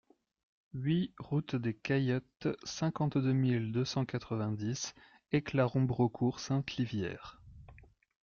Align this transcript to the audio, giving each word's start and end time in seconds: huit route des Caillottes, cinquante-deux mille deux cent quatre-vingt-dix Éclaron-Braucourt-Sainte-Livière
huit 0.73 1.13
route 1.19 1.55
des 1.55 1.75
Caillottes, 1.75 2.47
cinquante-deux 2.63 3.33
mille 3.33 3.71
deux 3.71 3.85
cent 3.85 4.03
quatre-vingt-dix 4.03 4.95
Éclaron-Braucourt-Sainte-Livière 5.31 7.39